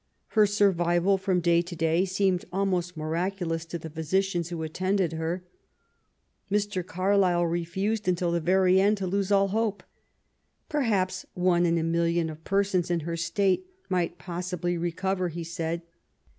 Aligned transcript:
Her 0.29 0.47
survival 0.47 1.19
from 1.19 1.41
day 1.41 1.61
to 1.61 1.75
day 1.75 2.05
seemed 2.05 2.43
almost 2.51 2.97
miraculous 2.97 3.65
to 3.65 3.77
the 3.77 3.87
physicians 3.91 4.49
who 4.49 4.63
attended 4.63 5.13
her. 5.13 5.43
Mr. 6.49 6.83
Carlisle 6.83 7.45
refused, 7.45 8.07
until 8.07 8.31
the 8.31 8.39
very 8.39 8.81
end, 8.81 8.97
to 8.97 9.05
lose 9.05 9.31
all 9.31 9.49
hope." 9.49 9.83
Perhaps 10.69 11.27
one 11.35 11.67
in 11.67 11.77
a 11.77 11.83
million 11.83 12.31
of 12.31 12.43
persons 12.43 12.89
in 12.89 13.01
her 13.01 13.15
state 13.15 13.67
might 13.89 14.17
possibly 14.17 14.75
re 14.75 14.91
<X)ver," 14.91 15.29
he 15.29 15.43
said. 15.43 15.83